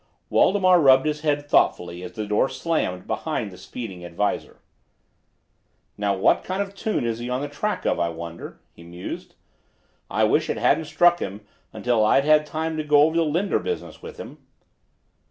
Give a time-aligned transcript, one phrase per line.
[0.31, 4.59] Waldemar rubbed his head thoughtfully as the door slammed behind the speeding Ad Visor.
[5.95, 8.81] "Now, what kind of a tune is he on the track of, I wonder?" he
[8.81, 9.35] mused.
[10.09, 13.59] "I wish it hadn't struck him until I'd had time to go over the Linder
[13.59, 14.39] business with him."